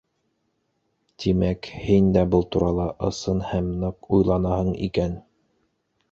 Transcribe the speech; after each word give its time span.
—Тимәк, 1.23 1.67
һин 1.89 2.07
дә 2.15 2.23
был 2.35 2.45
турала 2.55 2.87
ысын 3.09 3.43
һәм 3.51 3.67
ныҡ 3.83 4.09
уйланаһың 4.19 4.71
икән. 4.89 5.13